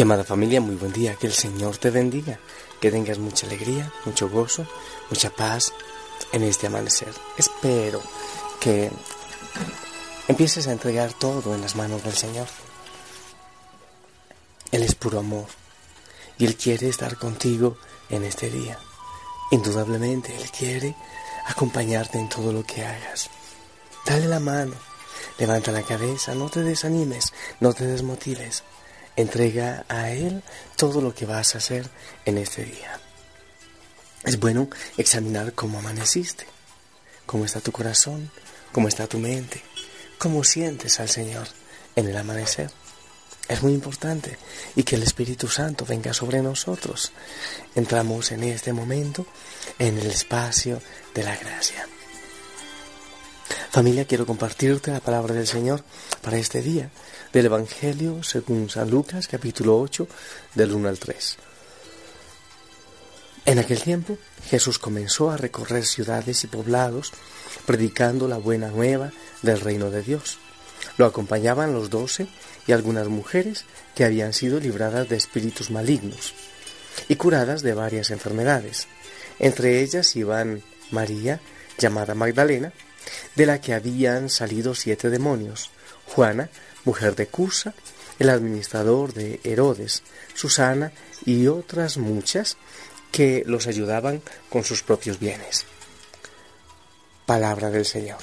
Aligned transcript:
Mi 0.00 0.04
amada 0.04 0.24
familia, 0.24 0.62
muy 0.62 0.76
buen 0.76 0.94
día, 0.94 1.14
que 1.16 1.26
el 1.26 1.34
Señor 1.34 1.76
te 1.76 1.90
bendiga, 1.90 2.40
que 2.80 2.90
tengas 2.90 3.18
mucha 3.18 3.46
alegría, 3.46 3.92
mucho 4.06 4.30
gozo, 4.30 4.66
mucha 5.10 5.28
paz 5.28 5.74
en 6.32 6.42
este 6.42 6.68
amanecer. 6.68 7.12
Espero 7.36 8.00
que 8.60 8.90
empieces 10.26 10.66
a 10.66 10.72
entregar 10.72 11.12
todo 11.12 11.54
en 11.54 11.60
las 11.60 11.76
manos 11.76 12.02
del 12.02 12.14
Señor. 12.14 12.46
Él 14.72 14.84
es 14.84 14.94
puro 14.94 15.18
amor 15.18 15.48
y 16.38 16.46
Él 16.46 16.56
quiere 16.56 16.88
estar 16.88 17.18
contigo 17.18 17.76
en 18.08 18.24
este 18.24 18.48
día. 18.48 18.78
Indudablemente 19.50 20.34
Él 20.34 20.50
quiere 20.50 20.96
acompañarte 21.44 22.18
en 22.18 22.30
todo 22.30 22.54
lo 22.54 22.64
que 22.64 22.82
hagas. 22.82 23.28
Dale 24.06 24.28
la 24.28 24.40
mano, 24.40 24.76
levanta 25.38 25.72
la 25.72 25.82
cabeza, 25.82 26.34
no 26.34 26.48
te 26.48 26.62
desanimes, 26.62 27.34
no 27.60 27.74
te 27.74 27.84
desmotives. 27.84 28.64
Entrega 29.16 29.84
a 29.88 30.10
Él 30.10 30.42
todo 30.76 31.00
lo 31.00 31.14
que 31.14 31.26
vas 31.26 31.54
a 31.54 31.58
hacer 31.58 31.88
en 32.24 32.38
este 32.38 32.64
día. 32.64 33.00
Es 34.24 34.38
bueno 34.38 34.68
examinar 34.96 35.54
cómo 35.54 35.78
amaneciste, 35.78 36.46
cómo 37.26 37.44
está 37.44 37.60
tu 37.60 37.72
corazón, 37.72 38.30
cómo 38.72 38.88
está 38.88 39.06
tu 39.06 39.18
mente, 39.18 39.62
cómo 40.18 40.44
sientes 40.44 41.00
al 41.00 41.08
Señor 41.08 41.48
en 41.96 42.08
el 42.08 42.16
amanecer. 42.16 42.70
Es 43.48 43.62
muy 43.62 43.72
importante 43.72 44.38
y 44.76 44.84
que 44.84 44.96
el 44.96 45.02
Espíritu 45.02 45.48
Santo 45.48 45.84
venga 45.84 46.14
sobre 46.14 46.40
nosotros. 46.40 47.12
Entramos 47.74 48.30
en 48.30 48.44
este 48.44 48.72
momento 48.72 49.26
en 49.78 49.98
el 49.98 50.06
espacio 50.06 50.80
de 51.14 51.24
la 51.24 51.36
gracia. 51.36 51.88
Familia, 53.70 54.04
quiero 54.04 54.26
compartirte 54.26 54.90
la 54.90 54.98
palabra 54.98 55.32
del 55.32 55.46
Señor 55.46 55.84
para 56.22 56.36
este 56.38 56.60
día 56.60 56.90
del 57.32 57.46
Evangelio 57.46 58.20
según 58.24 58.68
San 58.68 58.90
Lucas, 58.90 59.28
capítulo 59.28 59.78
8, 59.78 60.08
del 60.56 60.72
1 60.72 60.88
al 60.88 60.98
3. 60.98 61.36
En 63.44 63.60
aquel 63.60 63.80
tiempo 63.80 64.18
Jesús 64.48 64.80
comenzó 64.80 65.30
a 65.30 65.36
recorrer 65.36 65.86
ciudades 65.86 66.42
y 66.42 66.48
poblados, 66.48 67.12
predicando 67.64 68.26
la 68.26 68.38
buena 68.38 68.70
nueva 68.70 69.12
del 69.42 69.60
reino 69.60 69.92
de 69.92 70.02
Dios. 70.02 70.38
Lo 70.98 71.06
acompañaban 71.06 71.72
los 71.72 71.90
doce 71.90 72.26
y 72.66 72.72
algunas 72.72 73.06
mujeres 73.06 73.66
que 73.94 74.04
habían 74.04 74.32
sido 74.32 74.58
libradas 74.58 75.08
de 75.08 75.16
espíritus 75.16 75.70
malignos 75.70 76.34
y 77.06 77.14
curadas 77.14 77.62
de 77.62 77.74
varias 77.74 78.10
enfermedades. 78.10 78.88
Entre 79.38 79.80
ellas 79.80 80.16
iban 80.16 80.60
María, 80.90 81.40
llamada 81.78 82.16
Magdalena, 82.16 82.72
de 83.36 83.46
la 83.46 83.60
que 83.60 83.74
habían 83.74 84.28
salido 84.28 84.74
siete 84.74 85.10
demonios, 85.10 85.70
Juana, 86.06 86.50
mujer 86.84 87.14
de 87.16 87.26
Cusa, 87.26 87.74
el 88.18 88.30
administrador 88.30 89.14
de 89.14 89.40
Herodes, 89.44 90.02
Susana 90.34 90.92
y 91.24 91.46
otras 91.46 91.96
muchas 91.96 92.56
que 93.10 93.42
los 93.46 93.66
ayudaban 93.66 94.22
con 94.48 94.64
sus 94.64 94.82
propios 94.82 95.18
bienes. 95.18 95.64
Palabra 97.26 97.70
del 97.70 97.86
Señor. 97.86 98.18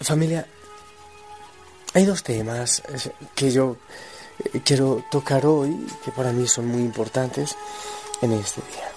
Familia, 0.00 0.46
hay 1.94 2.04
dos 2.04 2.22
temas 2.22 2.82
que 3.34 3.50
yo 3.50 3.78
eh, 4.38 4.60
quiero 4.64 5.04
tocar 5.10 5.46
hoy, 5.46 5.86
que 6.04 6.10
para 6.10 6.32
mí 6.32 6.46
son 6.46 6.66
muy 6.66 6.82
importantes 6.82 7.56
en 8.20 8.32
este 8.32 8.60
día. 8.60 8.90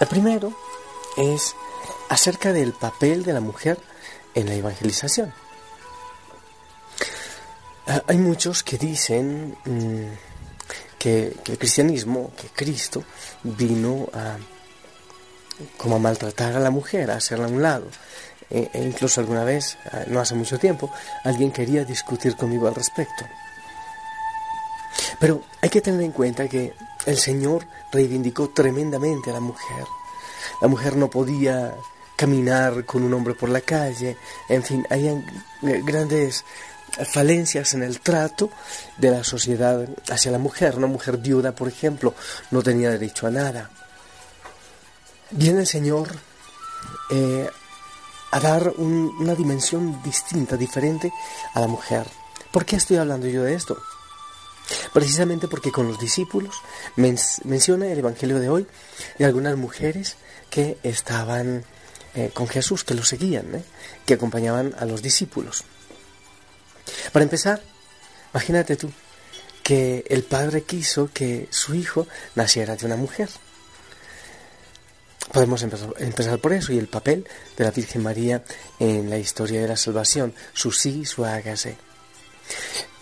El 0.00 0.06
primero 0.06 0.52
es 1.18 1.54
acerca 2.08 2.52
del 2.52 2.72
papel 2.72 3.24
de 3.24 3.32
la 3.32 3.40
mujer 3.40 3.78
en 4.34 4.46
la 4.46 4.54
evangelización. 4.54 5.32
Ah, 7.86 8.02
hay 8.06 8.18
muchos 8.18 8.62
que 8.62 8.78
dicen 8.78 9.56
mm, 9.64 10.98
que, 10.98 11.34
el 11.46 11.58
cristianismo, 11.58 12.32
que 12.36 12.48
Cristo 12.48 13.02
vino 13.42 14.08
a 14.12 14.36
como 15.76 15.96
a 15.96 15.98
maltratar 15.98 16.54
a 16.54 16.60
la 16.60 16.70
mujer, 16.70 17.10
a 17.10 17.16
hacerla 17.16 17.46
a 17.46 17.48
un 17.48 17.62
lado. 17.62 17.86
E, 18.50 18.70
e 18.72 18.82
incluso 18.82 19.20
alguna 19.20 19.44
vez, 19.44 19.76
ah, 19.92 20.04
no 20.06 20.20
hace 20.20 20.34
mucho 20.34 20.58
tiempo, 20.58 20.90
alguien 21.24 21.50
quería 21.50 21.84
discutir 21.84 22.36
conmigo 22.36 22.68
al 22.68 22.74
respecto. 22.74 23.26
Pero 25.18 25.42
hay 25.60 25.68
que 25.68 25.80
tener 25.80 26.02
en 26.02 26.12
cuenta 26.12 26.48
que 26.48 26.74
el 27.06 27.16
Señor 27.16 27.66
reivindicó 27.90 28.50
tremendamente 28.50 29.30
a 29.30 29.34
la 29.34 29.40
mujer. 29.40 29.84
La 30.60 30.68
mujer 30.68 30.96
no 30.96 31.08
podía 31.08 31.74
caminar 32.16 32.84
con 32.84 33.04
un 33.04 33.14
hombre 33.14 33.34
por 33.34 33.48
la 33.48 33.60
calle, 33.60 34.16
en 34.48 34.62
fin, 34.62 34.86
hay 34.90 35.24
grandes 35.62 36.44
falencias 37.04 37.74
en 37.74 37.82
el 37.82 38.00
trato 38.00 38.50
de 38.96 39.10
la 39.10 39.24
sociedad 39.24 39.88
hacia 40.10 40.32
la 40.32 40.38
mujer. 40.38 40.76
Una 40.76 40.86
mujer 40.86 41.18
viuda, 41.18 41.52
por 41.52 41.68
ejemplo, 41.68 42.14
no 42.50 42.62
tenía 42.62 42.90
derecho 42.90 43.26
a 43.26 43.30
nada. 43.30 43.70
Viene 45.30 45.60
el 45.60 45.66
Señor 45.66 46.08
eh, 47.10 47.48
a 48.30 48.40
dar 48.40 48.72
una 48.78 49.34
dimensión 49.34 50.02
distinta, 50.02 50.56
diferente 50.56 51.12
a 51.54 51.60
la 51.60 51.66
mujer. 51.66 52.06
¿Por 52.52 52.64
qué 52.64 52.76
estoy 52.76 52.96
hablando 52.96 53.26
yo 53.26 53.42
de 53.42 53.54
esto? 53.54 53.76
Precisamente 54.92 55.48
porque 55.48 55.70
con 55.70 55.88
los 55.88 55.98
discípulos 55.98 56.62
menciona 56.96 57.86
el 57.86 57.98
Evangelio 57.98 58.38
de 58.38 58.48
hoy 58.48 58.66
de 59.18 59.24
algunas 59.24 59.56
mujeres 59.56 60.16
que 60.50 60.78
estaban 60.82 61.64
eh, 62.14 62.30
con 62.32 62.48
Jesús, 62.48 62.84
que 62.84 62.94
lo 62.94 63.04
seguían, 63.04 63.54
¿eh? 63.54 63.62
que 64.06 64.14
acompañaban 64.14 64.74
a 64.78 64.84
los 64.84 65.02
discípulos. 65.02 65.64
Para 67.12 67.22
empezar, 67.22 67.62
imagínate 68.32 68.76
tú 68.76 68.90
que 69.62 70.04
el 70.08 70.22
Padre 70.22 70.62
quiso 70.62 71.10
que 71.12 71.46
su 71.50 71.74
hijo 71.74 72.06
naciera 72.34 72.76
de 72.76 72.86
una 72.86 72.96
mujer. 72.96 73.28
Podemos 75.30 75.62
empezar, 75.62 76.38
por 76.38 76.54
eso 76.54 76.72
y 76.72 76.78
el 76.78 76.88
papel 76.88 77.28
de 77.56 77.64
la 77.64 77.70
Virgen 77.70 78.02
María 78.02 78.42
en 78.78 79.10
la 79.10 79.18
historia 79.18 79.60
de 79.60 79.68
la 79.68 79.76
salvación, 79.76 80.32
su 80.54 80.72
sí, 80.72 81.04
su 81.04 81.26
hágase. 81.26 81.76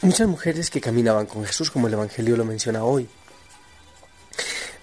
Muchas 0.02 0.26
mujeres 0.26 0.70
que 0.70 0.80
caminaban 0.80 1.26
con 1.26 1.44
Jesús, 1.44 1.70
como 1.70 1.86
el 1.86 1.92
Evangelio 1.92 2.36
lo 2.36 2.44
menciona 2.44 2.82
hoy, 2.82 3.08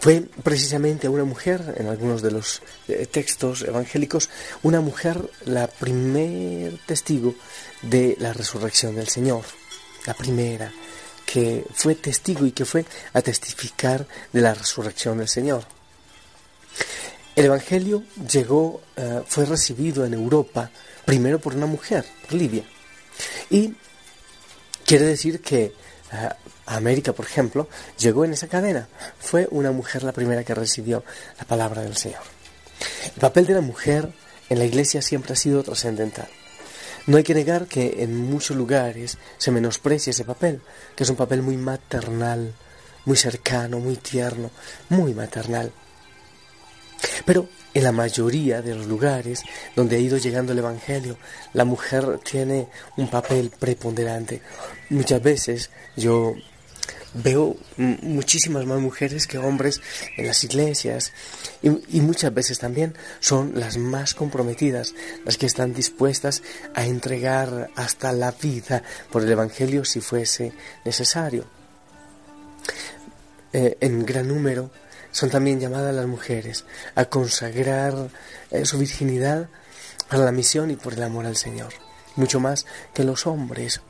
fue 0.03 0.19
precisamente 0.19 1.08
una 1.08 1.24
mujer, 1.24 1.75
en 1.78 1.88
algunos 1.88 2.22
de 2.22 2.30
los 2.30 2.62
eh, 2.90 3.08
textos 3.09 3.62
evangélicos, 3.62 4.30
una 4.62 4.81
mujer 4.81 5.18
la 5.46 5.68
primer 5.68 6.78
testigo 6.86 7.36
de 7.81 8.18
la 8.19 8.34
resurrección 8.34 8.96
del 8.96 9.08
Señor, 9.08 9.46
la 10.06 10.14
primera 10.14 10.74
que 11.25 11.64
fue 11.74 11.96
testigo 11.96 12.46
y 12.46 12.52
que 12.52 12.66
fue 12.66 12.84
a 13.14 13.22
testificar 13.22 14.05
de 14.34 14.41
la 14.41 14.53
resurrección 14.53 15.20
del 15.20 15.29
Señor. 15.29 15.64
El 17.34 17.46
Evangelio 17.46 18.03
llegó, 18.29 18.82
eh, 18.97 19.22
fue 19.26 19.46
recibido 19.46 20.06
en 20.06 20.16
Europa 20.16 20.70
primero 21.06 21.40
por 21.40 21.56
una 21.56 21.66
mujer, 21.66 22.03
Lidia, 22.29 22.66
y 23.49 23.73
quiere 24.85 25.06
decir 25.06 25.40
que 25.40 25.72
eh, 26.13 26.29
América, 26.65 27.13
por 27.13 27.25
ejemplo, 27.25 27.67
llegó 27.97 28.23
en 28.25 28.33
esa 28.33 28.47
cadena. 28.47 28.87
Fue 29.19 29.47
una 29.51 29.71
mujer 29.71 30.03
la 30.03 30.13
primera 30.13 30.43
que 30.43 30.55
recibió 30.55 31.03
la 31.37 31.45
palabra 31.45 31.81
del 31.81 31.97
Señor. 31.97 32.21
El 33.15 33.19
papel 33.19 33.45
de 33.45 33.53
la 33.53 33.61
mujer 33.61 34.09
en 34.49 34.59
la 34.59 34.65
iglesia 34.65 35.01
siempre 35.01 35.33
ha 35.33 35.35
sido 35.35 35.63
trascendental. 35.63 36.27
No 37.05 37.17
hay 37.17 37.23
que 37.23 37.33
negar 37.33 37.67
que 37.67 38.01
en 38.03 38.15
muchos 38.15 38.55
lugares 38.55 39.17
se 39.37 39.51
menosprecia 39.51 40.11
ese 40.11 40.23
papel, 40.23 40.61
que 40.95 41.03
es 41.03 41.09
un 41.09 41.17
papel 41.17 41.41
muy 41.41 41.57
maternal, 41.57 42.53
muy 43.05 43.17
cercano, 43.17 43.79
muy 43.79 43.97
tierno, 43.97 44.51
muy 44.89 45.13
maternal. 45.13 45.73
Pero 47.26 47.47
en 47.73 47.84
la 47.84 47.91
mayoría 47.91 48.61
de 48.61 48.76
los 48.76 48.88
lugares 48.88 49.44
donde 49.76 49.96
ha 49.96 50.00
ido 50.00 50.17
llegando 50.17 50.52
el 50.52 50.59
Evangelio, 50.59 51.17
la 51.53 51.66
mujer 51.66 52.20
tiene 52.20 52.67
un 52.97 53.09
papel 53.09 53.52
preponderante. 53.58 54.41
Muchas 54.90 55.22
veces 55.22 55.70
yo 55.96 56.35
veo 57.14 57.55
muchísimas 57.78 58.66
más 58.66 58.79
mujeres 58.79 59.28
que 59.28 59.38
hombres 59.38 59.82
en 60.17 60.28
las 60.28 60.44
iglesias 60.44 61.14
y, 61.61 62.02
muchas 62.02 62.34
veces 62.34 62.59
también 62.59 62.96
son 63.20 63.53
las 63.56 63.78
más 63.78 64.14
comprometidas, 64.14 64.94
las 65.26 65.38
que 65.38 65.46
están 65.46 65.73
dispuestas 65.73 66.41
a 66.73 66.85
entregar 66.85 67.70
hasta 67.76 68.11
la 68.11 68.32
vida 68.32 68.84
por 69.11 69.23
el 69.23 69.32
Evangelio 69.32 69.85
si 69.85 70.02
fuese 70.02 70.53
necesario. 70.85 71.46
Eh, 73.52 73.78
en 73.82 74.03
gran 74.03 74.28
número 74.28 74.72
son 75.13 75.29
también 75.29 75.61
llamadas 75.61 75.95
las 75.95 76.07
mujeres 76.07 76.65
a 76.95 77.05
consagrar 77.05 78.09
eh, 78.51 78.65
su 78.65 78.77
virginidad 78.77 79.47
para 80.09 80.25
la 80.25 80.31
misión 80.31 80.71
y 80.71 80.75
por 80.75 80.93
el 80.93 81.03
amor 81.03 81.25
al 81.25 81.37
Señor, 81.37 81.71
mucho 82.17 82.41
más 82.41 82.65
que 82.93 83.05
los 83.05 83.25
hombres. 83.25 83.81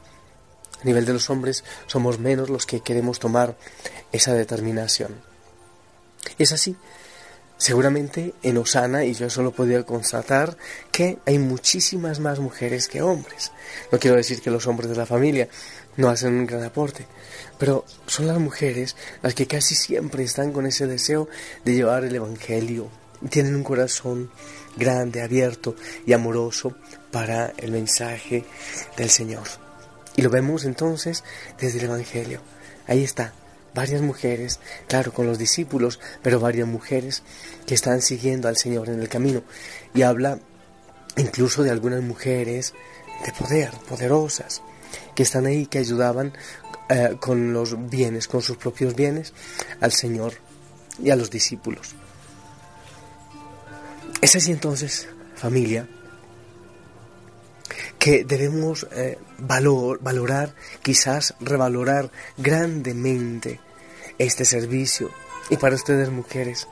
A 0.82 0.86
nivel 0.86 1.06
de 1.06 1.14
los 1.14 1.30
hombres 1.30 1.64
somos 1.88 2.20
menos 2.20 2.50
los 2.50 2.66
que 2.66 2.82
queremos 2.82 3.20
tomar 3.20 3.56
esa 4.12 4.34
determinación. 4.34 5.16
Es 6.38 6.52
así. 6.52 6.76
Seguramente 7.58 8.34
en 8.44 8.58
Osana, 8.58 9.06
y 9.06 9.14
yo 9.14 9.30
solo 9.30 9.52
podía 9.52 9.84
constatar 9.84 10.58
que 10.92 11.20
hay 11.26 11.40
muchísimas 11.40 12.20
más 12.20 12.40
mujeres 12.40 12.90
que 12.90 13.02
hombres. 13.02 13.54
No 13.92 14.00
quiero 14.00 14.18
decir 14.18 14.42
que 14.42 14.52
los 14.52 14.68
hombres 14.68 14.90
de 14.90 14.98
la 14.98 15.06
familia 15.06 15.48
no 15.98 16.10
hacen 16.10 16.34
un 16.34 16.46
gran 16.46 16.64
aporte, 16.64 17.06
pero 17.58 17.86
son 18.08 18.28
las 18.28 18.40
mujeres 18.40 18.96
las 19.22 19.34
que 19.34 19.48
casi 19.48 19.76
siempre 19.76 20.24
están 20.24 20.52
con 20.52 20.66
ese 20.66 20.88
deseo 20.88 21.28
de 21.66 21.74
llevar 21.74 22.04
el 22.04 22.16
Evangelio. 22.16 22.90
Tienen 23.30 23.56
un 23.56 23.64
corazón 23.64 24.32
grande, 24.76 25.22
abierto 25.22 25.76
y 26.06 26.14
amoroso 26.14 26.76
para 27.12 27.54
el 27.58 27.72
mensaje 27.72 28.44
del 28.98 29.10
Señor. 29.10 29.48
Y 30.16 30.22
lo 30.22 30.30
vemos 30.30 30.66
entonces 30.66 31.24
desde 31.60 31.80
el 31.80 31.86
Evangelio. 31.86 32.42
Ahí 32.88 33.04
está, 33.04 33.34
varias 33.74 34.02
mujeres, 34.02 34.60
claro, 34.88 35.14
con 35.14 35.26
los 35.26 35.38
discípulos, 35.38 36.00
pero 36.22 36.40
varias 36.40 36.68
mujeres 36.68 37.24
que 37.66 37.76
están 37.76 38.02
siguiendo 38.02 38.48
al 38.48 38.58
Señor 38.58 38.90
en 38.90 39.00
el 39.00 39.10
camino. 39.10 39.44
Y 39.94 40.02
habla 40.02 40.40
incluso 41.18 41.64
de 41.64 41.72
algunas 41.72 42.02
mujeres 42.02 42.74
de 43.26 43.32
poder, 43.32 43.72
poderosas, 43.88 44.62
que 45.16 45.24
están 45.24 45.46
ahí, 45.46 45.66
que 45.66 45.80
ayudaban 45.80 46.34
eh, 46.90 47.18
con 47.20 47.54
los 47.54 47.90
bienes, 47.90 48.28
con 48.28 48.42
sus 48.42 48.58
propios 48.58 48.96
bienes, 48.96 49.34
al 49.80 49.92
Señor 49.92 50.34
y 51.02 51.10
a 51.10 51.16
los 51.16 51.30
discípulos. 51.30 51.96
Es 54.22 54.36
así 54.36 54.52
entonces, 54.52 55.08
familia, 55.36 55.88
que 58.00 58.26
debemos 58.26 58.88
eh, 58.92 59.18
valorar, 59.40 60.54
quizás 60.82 61.36
revalorar 61.40 62.12
grandemente 62.38 63.60
este 64.18 64.46
servicio. 64.46 65.10
Y 65.50 65.58
para 65.58 65.76
ustedes 65.76 66.10
mujeres, 66.10 66.68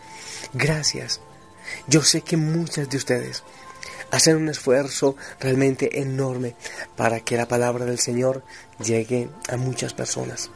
gracias. 0.54 1.22
Yo 1.88 2.04
sé 2.04 2.22
que 2.22 2.38
muchas 2.38 2.90
de 2.90 2.98
ustedes 2.98 3.44
hacen 4.12 4.36
un 4.36 4.50
esfuerzo 4.50 5.16
realmente 5.40 6.02
enorme 6.02 6.56
para 6.96 7.22
que 7.22 7.38
la 7.38 7.48
palabra 7.48 7.86
del 7.86 8.00
Señor 8.00 8.44
llegue 8.84 9.30
a 9.50 9.58
muchas 9.58 9.94
personas. 9.94 10.52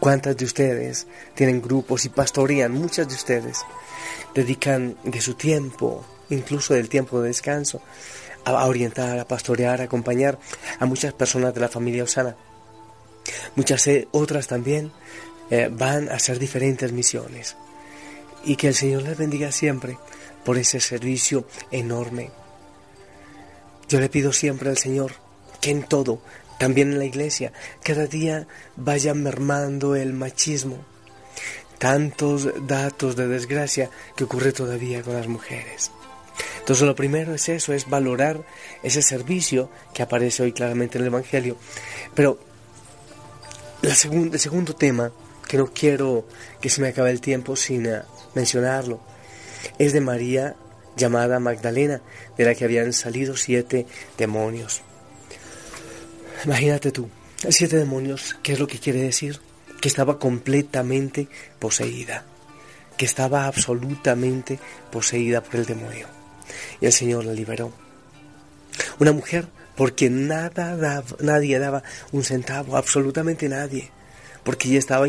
¿Cuántas 0.00 0.36
de 0.36 0.44
ustedes 0.44 1.06
tienen 1.34 1.62
grupos 1.62 2.04
y 2.04 2.10
pastorean? 2.10 2.72
Muchas 2.72 3.08
de 3.08 3.14
ustedes 3.14 3.60
dedican 4.34 4.96
de 5.02 5.20
su 5.20 5.34
tiempo, 5.34 6.04
incluso 6.30 6.74
del 6.74 6.88
tiempo 6.88 7.20
de 7.20 7.28
descanso, 7.28 7.80
a 8.44 8.66
orientar, 8.66 9.18
a 9.18 9.26
pastorear, 9.26 9.80
a 9.80 9.84
acompañar 9.84 10.38
a 10.78 10.84
muchas 10.84 11.14
personas 11.14 11.54
de 11.54 11.60
la 11.60 11.68
familia 11.68 12.04
Osana. 12.04 12.36
Muchas 13.56 13.86
eh, 13.86 14.08
otras 14.12 14.46
también 14.46 14.92
eh, 15.50 15.70
van 15.72 16.10
a 16.10 16.14
hacer 16.16 16.38
diferentes 16.38 16.92
misiones. 16.92 17.56
Y 18.44 18.56
que 18.56 18.68
el 18.68 18.74
Señor 18.74 19.02
les 19.02 19.16
bendiga 19.16 19.50
siempre 19.50 19.96
por 20.44 20.58
ese 20.58 20.80
servicio 20.80 21.46
enorme. 21.70 22.43
Yo 23.88 24.00
le 24.00 24.08
pido 24.08 24.32
siempre 24.32 24.70
al 24.70 24.78
Señor 24.78 25.12
que 25.60 25.70
en 25.70 25.82
todo, 25.82 26.20
también 26.58 26.92
en 26.92 26.98
la 26.98 27.04
iglesia, 27.04 27.52
cada 27.82 28.06
día 28.06 28.46
vaya 28.76 29.14
mermando 29.14 29.96
el 29.96 30.12
machismo. 30.12 30.84
Tantos 31.78 32.48
datos 32.66 33.16
de 33.16 33.28
desgracia 33.28 33.90
que 34.16 34.24
ocurre 34.24 34.52
todavía 34.52 35.02
con 35.02 35.14
las 35.14 35.26
mujeres. 35.26 35.90
Entonces 36.58 36.86
lo 36.86 36.94
primero 36.94 37.34
es 37.34 37.48
eso, 37.48 37.72
es 37.72 37.88
valorar 37.88 38.42
ese 38.82 39.02
servicio 39.02 39.70
que 39.92 40.02
aparece 40.02 40.42
hoy 40.42 40.52
claramente 40.52 40.96
en 40.96 41.02
el 41.02 41.08
Evangelio. 41.08 41.56
Pero 42.14 42.38
el 43.82 43.94
segundo 44.38 44.74
tema, 44.74 45.12
que 45.46 45.58
no 45.58 45.66
quiero 45.66 46.26
que 46.60 46.70
se 46.70 46.80
me 46.80 46.88
acabe 46.88 47.10
el 47.10 47.20
tiempo 47.20 47.54
sin 47.54 47.84
eh, 47.84 48.02
mencionarlo, 48.34 49.00
es 49.78 49.92
de 49.92 50.00
María 50.00 50.56
llamada 50.96 51.40
Magdalena, 51.40 52.00
de 52.36 52.44
la 52.44 52.54
que 52.54 52.64
habían 52.64 52.92
salido 52.92 53.36
siete 53.36 53.86
demonios. 54.16 54.82
Imagínate 56.44 56.92
tú, 56.92 57.08
siete 57.48 57.76
demonios, 57.76 58.36
¿qué 58.42 58.52
es 58.52 58.60
lo 58.60 58.66
que 58.66 58.78
quiere 58.78 59.02
decir? 59.02 59.40
Que 59.80 59.88
estaba 59.88 60.18
completamente 60.18 61.28
poseída, 61.58 62.24
que 62.96 63.04
estaba 63.04 63.46
absolutamente 63.46 64.58
poseída 64.90 65.42
por 65.42 65.56
el 65.56 65.66
demonio 65.66 66.06
y 66.80 66.86
el 66.86 66.92
Señor 66.92 67.24
la 67.24 67.32
liberó. 67.32 67.72
Una 68.98 69.12
mujer 69.12 69.48
por 69.76 69.94
quien 69.94 70.28
nada 70.28 70.76
daba, 70.76 71.04
nadie 71.20 71.58
daba 71.58 71.82
un 72.12 72.24
centavo, 72.24 72.76
absolutamente 72.76 73.48
nadie, 73.48 73.90
porque 74.42 74.68
ella 74.68 74.78
estaba 74.78 75.06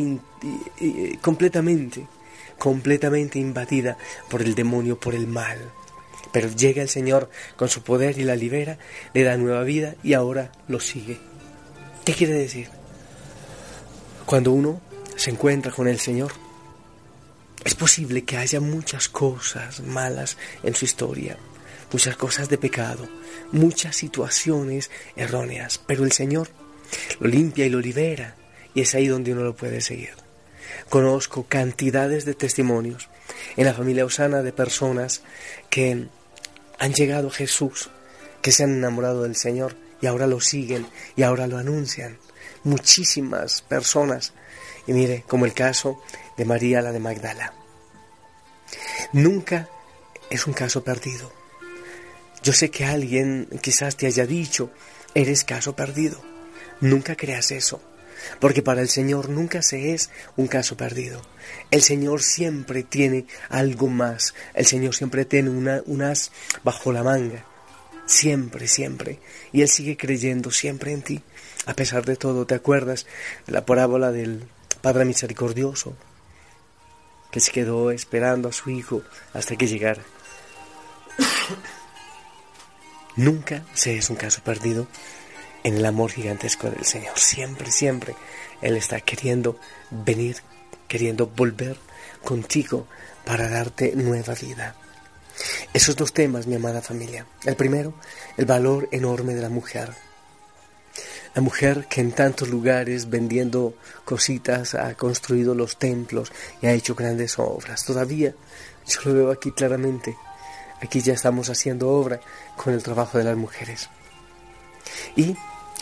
completamente, 1.21 2.07
completamente 2.57 3.39
invadida 3.39 3.97
por 4.29 4.41
el 4.41 4.55
demonio, 4.55 4.99
por 4.99 5.15
el 5.15 5.27
mal. 5.27 5.57
Pero 6.31 6.49
llega 6.49 6.81
el 6.81 6.89
Señor 6.89 7.29
con 7.55 7.69
su 7.69 7.81
poder 7.81 8.17
y 8.17 8.23
la 8.23 8.35
libera, 8.35 8.77
le 9.13 9.23
da 9.23 9.37
nueva 9.37 9.63
vida 9.63 9.95
y 10.03 10.13
ahora 10.13 10.51
lo 10.67 10.79
sigue. 10.79 11.17
¿Qué 12.03 12.13
quiere 12.13 12.33
decir? 12.33 12.69
Cuando 14.25 14.51
uno 14.51 14.81
se 15.15 15.31
encuentra 15.31 15.71
con 15.71 15.87
el 15.87 15.99
Señor, 15.99 16.31
es 17.63 17.73
posible 17.73 18.25
que 18.25 18.37
haya 18.37 18.59
muchas 18.59 19.09
cosas 19.09 19.81
malas 19.81 20.37
en 20.61 20.75
su 20.75 20.85
historia, 20.85 21.37
muchas 21.91 22.15
cosas 22.15 22.49
de 22.49 22.57
pecado, 22.57 23.07
muchas 23.51 23.95
situaciones 23.95 24.91
erróneas, 25.15 25.79
pero 25.85 26.03
el 26.03 26.11
Señor 26.11 26.49
lo 27.19 27.27
limpia 27.27 27.65
y 27.65 27.69
lo 27.69 27.79
libera 27.79 28.35
y 28.73 28.81
es 28.81 28.93
ahí 28.93 29.07
donde 29.07 29.31
uno 29.31 29.43
lo 29.43 29.55
puede 29.55 29.81
seguir. 29.81 30.24
Conozco 30.89 31.45
cantidades 31.47 32.25
de 32.25 32.33
testimonios 32.33 33.09
en 33.55 33.65
la 33.65 33.73
familia 33.73 34.05
Osana 34.05 34.41
de 34.41 34.53
personas 34.53 35.21
que 35.69 36.07
han 36.79 36.93
llegado 36.93 37.27
a 37.27 37.31
Jesús, 37.31 37.89
que 38.41 38.51
se 38.51 38.63
han 38.63 38.71
enamorado 38.71 39.23
del 39.23 39.35
Señor 39.35 39.75
y 40.01 40.07
ahora 40.07 40.27
lo 40.27 40.39
siguen 40.41 40.85
y 41.15 41.23
ahora 41.23 41.47
lo 41.47 41.57
anuncian. 41.57 42.17
Muchísimas 42.63 43.61
personas. 43.61 44.33
Y 44.87 44.93
mire, 44.93 45.23
como 45.27 45.45
el 45.45 45.53
caso 45.53 46.01
de 46.37 46.45
María 46.45 46.81
la 46.81 46.91
de 46.91 46.99
Magdala. 46.99 47.53
Nunca 49.13 49.69
es 50.29 50.47
un 50.47 50.53
caso 50.53 50.83
perdido. 50.83 51.31
Yo 52.43 52.53
sé 52.53 52.69
que 52.69 52.85
alguien 52.85 53.47
quizás 53.61 53.97
te 53.97 54.05
haya 54.05 54.25
dicho, 54.25 54.69
eres 55.13 55.43
caso 55.43 55.75
perdido. 55.75 56.21
Nunca 56.81 57.15
creas 57.15 57.51
eso, 57.51 57.81
porque 58.39 58.61
para 58.61 58.81
el 58.81 58.89
Señor 58.89 59.29
nunca 59.29 59.61
se 59.61 59.93
es 59.93 60.09
un 60.35 60.47
caso 60.47 60.77
perdido. 60.77 61.21
El 61.71 61.81
Señor 61.81 62.21
siempre 62.21 62.83
tiene 62.83 63.25
algo 63.49 63.87
más. 63.87 64.33
El 64.53 64.65
Señor 64.65 64.95
siempre 64.95 65.25
tiene 65.25 65.49
una, 65.49 65.81
unas 65.85 66.31
bajo 66.63 66.91
la 66.91 67.03
manga. 67.03 67.45
Siempre, 68.05 68.67
siempre. 68.67 69.19
Y 69.51 69.61
Él 69.61 69.69
sigue 69.69 69.97
creyendo 69.97 70.51
siempre 70.51 70.91
en 70.91 71.01
ti. 71.01 71.21
A 71.65 71.73
pesar 71.73 72.05
de 72.05 72.15
todo, 72.15 72.45
¿te 72.45 72.55
acuerdas 72.55 73.07
de 73.47 73.53
la 73.53 73.65
parábola 73.65 74.11
del 74.11 74.47
Padre 74.81 75.05
Misericordioso? 75.05 75.95
que 77.35 77.41
se 77.41 77.51
quedó 77.51 77.91
esperando 77.91 78.47
a 78.47 78.53
su 78.53 78.69
hijo 78.69 79.01
hasta 79.33 79.57
que 79.57 79.67
llegara. 79.67 80.01
Nunca 83.17 83.65
se 83.73 83.97
es 83.97 84.09
un 84.09 84.15
caso 84.15 84.41
perdido 84.41 84.87
en 85.65 85.77
el 85.77 85.85
amor 85.85 86.11
gigantesco 86.11 86.69
del 86.69 86.85
Señor. 86.85 87.17
Siempre, 87.17 87.71
siempre 87.71 88.15
Él 88.61 88.77
está 88.77 89.01
queriendo 89.01 89.59
venir, 89.89 90.37
queriendo 90.87 91.25
volver 91.25 91.77
contigo 92.23 92.85
para 93.25 93.49
darte 93.49 93.93
nueva 93.95 94.35
vida. 94.35 94.75
Esos 95.73 95.95
dos 95.95 96.13
temas, 96.13 96.45
mi 96.45 96.53
amada 96.53 96.83
familia. 96.83 97.25
El 97.43 97.55
primero, 97.55 97.95
el 98.37 98.45
valor 98.45 98.87
enorme 98.91 99.33
de 99.33 99.41
la 99.41 99.49
mujer. 99.49 99.89
La 101.33 101.41
mujer 101.41 101.87
que 101.89 101.99
en 101.99 102.11
tantos 102.11 102.47
lugares 102.47 103.09
vendiendo 103.09 103.73
cositas 104.05 104.75
ha 104.75 104.93
construido 104.93 105.55
los 105.55 105.77
templos 105.77 106.31
y 106.61 106.67
ha 106.67 106.73
hecho 106.73 106.93
grandes 106.93 107.39
obras. 107.39 107.83
Todavía 107.83 108.35
Yo 108.87 108.99
lo 109.05 109.13
veo 109.15 109.31
aquí 109.31 109.51
claramente. 109.51 110.15
Aquí 110.79 111.01
ya 111.01 111.13
estamos 111.13 111.49
haciendo 111.49 111.89
obra 111.89 112.19
con 112.55 112.71
el 112.71 112.83
trabajo 112.83 113.17
de 113.17 113.23
las 113.23 113.35
mujeres. 113.35 113.89
Y 115.15 115.35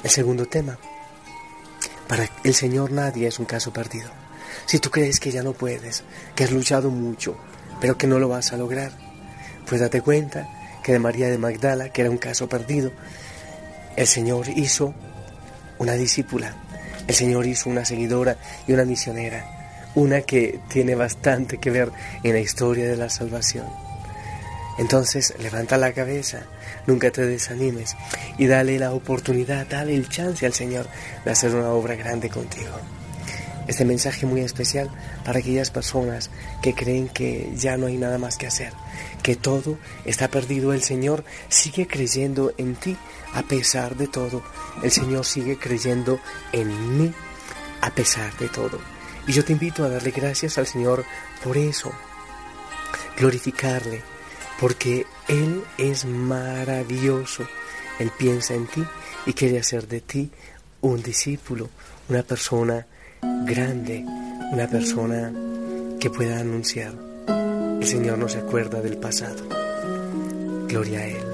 el 0.03 0.09
segundo 0.09 0.45
tema. 0.45 0.77
Para 2.07 2.29
el 2.43 2.53
Señor 2.53 2.91
nadie 2.91 3.27
es 3.27 3.39
un 3.39 3.45
caso 3.45 3.71
perdido. 3.71 4.09
Si 4.65 4.79
tú 4.79 4.91
crees 4.91 5.19
que 5.19 5.31
ya 5.31 5.43
no 5.43 5.53
puedes, 5.53 6.03
que 6.35 6.43
has 6.43 6.51
luchado 6.51 6.89
mucho, 6.89 7.35
pero 7.81 7.97
que 7.97 8.07
no 8.07 8.19
lo 8.19 8.29
vas 8.29 8.53
a 8.53 8.57
lograr, 8.57 8.91
pues 9.67 9.81
date 9.81 10.01
cuenta 10.01 10.47
que 10.83 10.91
de 10.91 10.99
María 10.99 11.29
de 11.29 11.37
Magdala, 11.37 11.89
que 11.89 12.01
era 12.01 12.11
un 12.11 12.17
caso 12.17 12.47
perdido, 12.47 12.91
el 13.95 14.07
Señor 14.07 14.49
hizo 14.49 14.93
una 15.79 15.93
discípula, 15.93 16.55
el 17.07 17.15
Señor 17.15 17.45
hizo 17.45 17.69
una 17.69 17.85
seguidora 17.85 18.37
y 18.67 18.73
una 18.73 18.85
misionera, 18.85 19.91
una 19.95 20.21
que 20.21 20.59
tiene 20.69 20.95
bastante 20.95 21.57
que 21.57 21.71
ver 21.71 21.91
en 22.23 22.33
la 22.33 22.39
historia 22.39 22.87
de 22.87 22.97
la 22.97 23.09
salvación. 23.09 23.82
Entonces 24.77 25.33
levanta 25.39 25.77
la 25.77 25.93
cabeza, 25.93 26.43
nunca 26.87 27.11
te 27.11 27.25
desanimes 27.25 27.95
y 28.37 28.47
dale 28.47 28.79
la 28.79 28.93
oportunidad, 28.93 29.67
dale 29.67 29.95
el 29.95 30.09
chance 30.09 30.45
al 30.45 30.53
Señor 30.53 30.87
de 31.23 31.31
hacer 31.31 31.53
una 31.53 31.69
obra 31.69 31.95
grande 31.95 32.29
contigo. 32.29 32.71
Este 33.67 33.85
mensaje 33.85 34.25
muy 34.25 34.41
especial 34.41 34.89
para 35.23 35.39
aquellas 35.39 35.71
personas 35.71 36.29
que 36.61 36.73
creen 36.73 37.07
que 37.07 37.53
ya 37.55 37.77
no 37.77 37.85
hay 37.85 37.97
nada 37.97 38.17
más 38.17 38.35
que 38.35 38.47
hacer, 38.47 38.73
que 39.21 39.35
todo 39.35 39.77
está 40.03 40.27
perdido. 40.27 40.73
El 40.73 40.83
Señor 40.83 41.23
sigue 41.47 41.87
creyendo 41.87 42.53
en 42.57 42.75
ti 42.75 42.97
a 43.33 43.43
pesar 43.43 43.95
de 43.95 44.07
todo. 44.07 44.43
El 44.83 44.91
Señor 44.91 45.25
sigue 45.25 45.57
creyendo 45.57 46.19
en 46.51 46.97
mí 46.97 47.13
a 47.79 47.91
pesar 47.91 48.35
de 48.37 48.49
todo. 48.49 48.79
Y 49.27 49.31
yo 49.31 49.45
te 49.45 49.53
invito 49.53 49.85
a 49.85 49.89
darle 49.89 50.11
gracias 50.11 50.57
al 50.57 50.67
Señor 50.67 51.05
por 51.41 51.57
eso, 51.57 51.91
glorificarle, 53.17 54.01
porque 54.59 55.05
Él 55.27 55.63
es 55.77 56.05
maravilloso. 56.05 57.47
Él 57.99 58.11
piensa 58.17 58.53
en 58.53 58.67
ti 58.67 58.83
y 59.25 59.33
quiere 59.33 59.59
hacer 59.59 59.87
de 59.87 60.01
ti 60.01 60.31
un 60.81 61.01
discípulo, 61.01 61.69
una 62.09 62.23
persona 62.23 62.85
grande, 63.45 64.03
una 64.51 64.67
persona 64.67 65.31
que 65.99 66.09
pueda 66.09 66.39
anunciar. 66.39 66.93
El 67.79 67.87
Señor 67.87 68.17
no 68.17 68.27
se 68.29 68.39
acuerda 68.39 68.81
del 68.81 68.97
pasado. 68.97 69.47
Gloria 70.67 70.99
a 70.99 71.07
Él. 71.07 71.32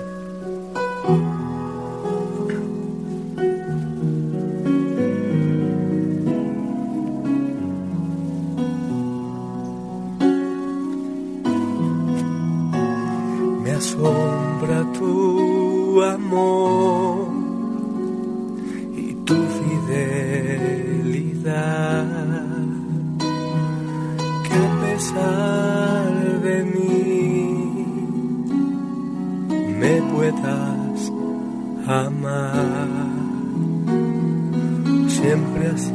Puedas 30.32 31.12
amar. 31.88 32.88
Siempre 35.08 35.68
has 35.68 35.92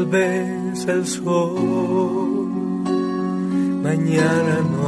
tal 0.00 0.06
vez 0.06 0.86
el 0.86 1.04
sol. 1.06 2.48
Mañana 3.82 4.58
no 4.70 4.80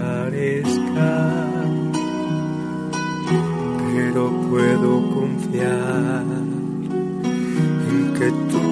aparezca 0.00 1.12
pero 3.92 4.22
puedo 4.50 4.90
confiar 5.14 6.24
en 7.90 8.00
que 8.18 8.28
tú 8.50 8.64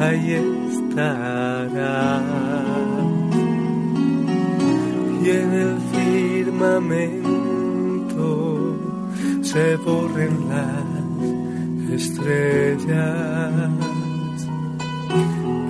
ahí 0.00 0.30
estarás. 0.72 2.22
Y 5.22 5.24
en 5.30 5.50
el 5.64 5.74
firmamento 5.92 8.26
se 9.42 9.64
borren 9.76 10.34
las 10.48 11.00
estrellas 12.00 13.89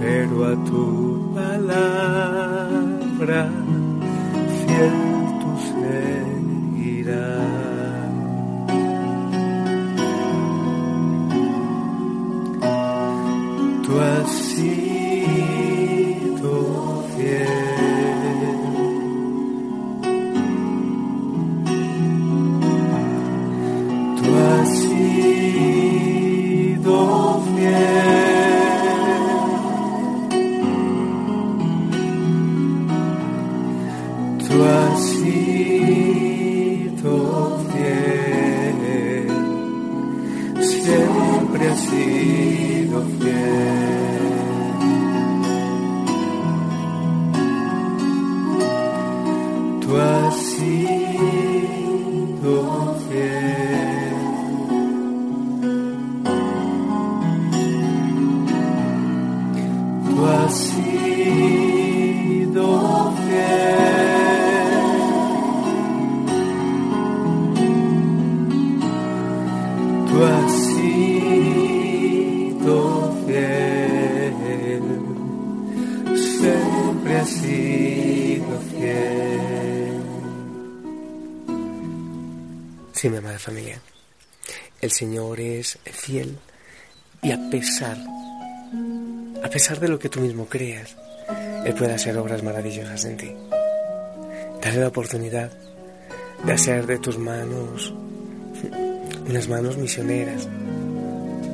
pero 0.01 0.47
a 0.47 0.57
tu 0.65 1.33
palabra 1.35 3.51
fiel 4.67 4.93
tú 5.41 5.51
seguirás 5.69 6.20
sido 35.21 37.15
fiel 37.71 38.41
siempre 40.61 41.69
has 41.69 41.81
sido 41.81 43.03
fiel. 43.19 44.31
Tú 49.81 49.97
has 49.97 50.35
sido 50.37 51.00
Tú 70.21 70.27
sido 70.51 71.97
fiel, 73.27 74.35
siempre 76.15 77.17
has 77.17 77.31
sido 77.31 78.61
fiel. 78.71 80.03
Sí, 82.93 83.09
mi 83.09 83.17
amada 83.17 83.39
familia. 83.39 83.81
El 84.83 84.91
Señor 84.91 85.41
es 85.41 85.79
fiel 85.85 86.37
y 87.23 87.33
a 87.33 87.39
pesar, 87.51 87.97
a 89.43 89.49
pesar 89.49 89.81
de 89.81 89.89
lo 89.89 89.99
que 89.99 90.11
tú 90.11 90.21
mismo 90.21 90.45
creas, 90.45 90.97
Él 91.65 91.73
puede 91.73 91.95
hacer 91.95 92.19
obras 92.19 92.43
maravillosas 92.43 93.07
en 93.07 93.17
ti. 93.17 93.35
Dale 94.61 94.81
la 94.81 94.89
oportunidad 94.89 95.51
de 96.45 96.53
hacer 96.53 96.87
de 96.87 96.99
tus 96.99 97.17
manos 97.17 97.95
unas 99.31 99.49
manos 99.49 99.79
misioneras 99.79 100.49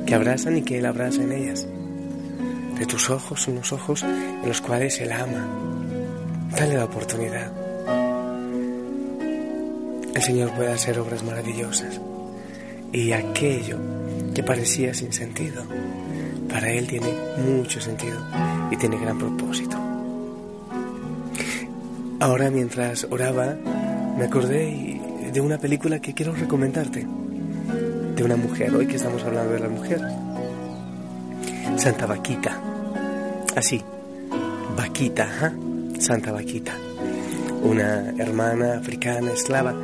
que 0.07 0.15
abrazan 0.15 0.57
y 0.57 0.63
que 0.63 0.79
Él 0.79 0.85
abraza 0.87 1.21
en 1.21 1.31
ellas. 1.31 1.67
De 2.79 2.85
tus 2.87 3.11
ojos, 3.11 3.47
unos 3.47 3.71
ojos 3.71 4.03
en 4.03 4.47
los 4.47 4.61
cuales 4.61 4.99
Él 4.99 5.11
ama. 5.11 5.47
Dale 6.57 6.75
la 6.75 6.85
oportunidad. 6.85 7.51
El 10.15 10.21
Señor 10.23 10.51
puede 10.53 10.71
hacer 10.71 10.97
obras 10.97 11.23
maravillosas. 11.23 12.01
Y 12.91 13.11
aquello 13.11 13.77
que 14.33 14.41
parecía 14.41 14.95
sin 14.95 15.13
sentido, 15.13 15.63
para 16.49 16.71
Él 16.71 16.87
tiene 16.87 17.13
mucho 17.45 17.79
sentido 17.79 18.17
y 18.71 18.77
tiene 18.77 18.97
gran 18.97 19.19
propósito. 19.19 19.77
Ahora 22.19 22.49
mientras 22.49 23.05
oraba, 23.11 23.55
me 24.17 24.25
acordé 24.25 24.99
de 25.31 25.41
una 25.41 25.59
película 25.59 25.99
que 25.99 26.15
quiero 26.15 26.33
recomendarte. 26.33 27.05
De 28.17 28.23
una 28.23 28.35
mujer, 28.35 28.75
hoy 28.75 28.87
que 28.87 28.95
estamos 28.95 29.23
hablando 29.23 29.53
de 29.53 29.59
la 29.59 29.69
mujer. 29.69 30.01
Santa 31.77 32.07
Vaquita. 32.07 32.59
Así, 33.55 33.79
Vaquita, 34.75 35.53
Santa 35.99 36.31
Vaquita. 36.31 36.73
Una 37.61 38.09
hermana 38.17 38.79
africana 38.79 39.31
esclava 39.31 39.75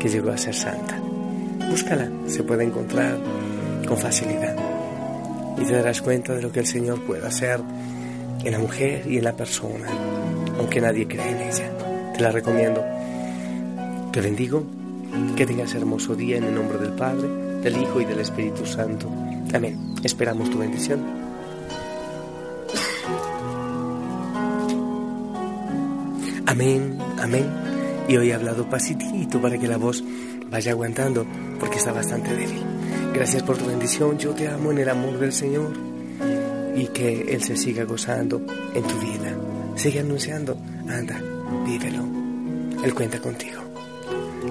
que 0.00 0.08
llegó 0.08 0.30
a 0.30 0.38
ser 0.38 0.54
santa. 0.54 0.98
Búscala, 1.68 2.10
se 2.26 2.42
puede 2.42 2.64
encontrar 2.64 3.18
con 3.86 3.98
facilidad. 3.98 4.56
Y 5.58 5.64
te 5.66 5.74
darás 5.74 6.00
cuenta 6.00 6.32
de 6.32 6.40
lo 6.40 6.50
que 6.50 6.60
el 6.60 6.66
Señor 6.66 7.02
puede 7.02 7.26
hacer 7.26 7.60
en 8.42 8.52
la 8.52 8.58
mujer 8.58 9.04
y 9.06 9.18
en 9.18 9.24
la 9.24 9.36
persona, 9.36 9.86
aunque 10.58 10.80
nadie 10.80 11.06
cree 11.06 11.28
en 11.28 11.42
ella. 11.42 11.70
Te 12.14 12.22
la 12.22 12.32
recomiendo. 12.32 12.82
Te 14.12 14.22
bendigo, 14.22 14.64
que 15.36 15.44
tengas 15.44 15.74
hermoso 15.74 16.14
día 16.14 16.38
en 16.38 16.44
el 16.44 16.54
nombre 16.54 16.78
del 16.78 16.92
Padre, 16.92 17.41
del 17.62 17.80
Hijo 17.80 18.00
y 18.00 18.04
del 18.04 18.20
Espíritu 18.20 18.66
Santo. 18.66 19.08
Amén. 19.52 19.94
Esperamos 20.02 20.50
tu 20.50 20.58
bendición. 20.58 21.00
Amén, 26.46 26.98
amén. 27.18 27.46
Y 28.08 28.16
hoy 28.16 28.30
he 28.30 28.34
hablado 28.34 28.68
pasitito 28.68 29.40
para 29.40 29.58
que 29.58 29.68
la 29.68 29.78
voz 29.78 30.04
vaya 30.50 30.72
aguantando, 30.72 31.24
porque 31.58 31.78
está 31.78 31.92
bastante 31.92 32.34
débil. 32.34 32.62
Gracias 33.14 33.42
por 33.42 33.56
tu 33.56 33.66
bendición, 33.66 34.18
yo 34.18 34.32
te 34.32 34.48
amo 34.48 34.70
en 34.72 34.78
el 34.78 34.88
amor 34.88 35.18
del 35.18 35.32
Señor 35.32 35.72
y 36.76 36.86
que 36.88 37.32
Él 37.34 37.42
se 37.42 37.56
siga 37.56 37.84
gozando 37.84 38.44
en 38.74 38.82
tu 38.82 38.98
vida. 38.98 39.36
Sigue 39.76 40.00
anunciando, 40.00 40.56
anda, 40.88 41.20
vívelo. 41.64 42.04
Él 42.84 42.94
cuenta 42.94 43.20
contigo. 43.20 43.62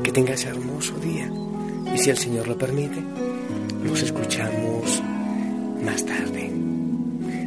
Que 0.04 0.12
tengas 0.12 0.46
hermoso 0.46 0.96
día. 0.96 1.30
Y 1.94 1.98
si 1.98 2.10
el 2.10 2.18
Señor 2.18 2.48
lo 2.48 2.58
permite, 2.58 3.02
nos 3.84 4.02
escuchamos 4.02 5.02
más 5.84 6.06
tarde. 6.06 6.52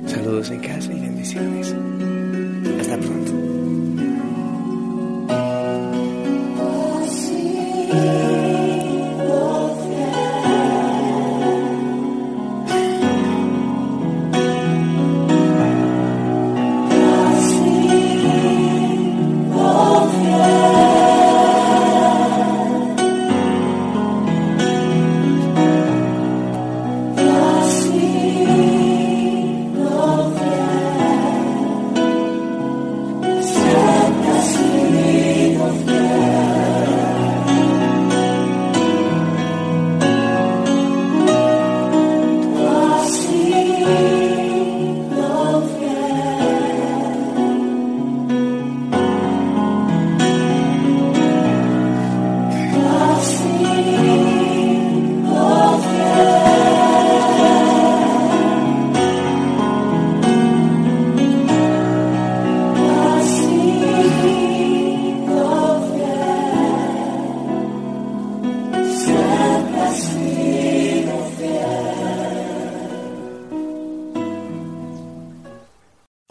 Saludos 0.07 0.51
en 0.51 0.61
casa 0.61 0.93
y 0.93 1.01
bendiciones. 1.01 1.75
Hasta 2.81 2.99
pronto. 2.99 3.63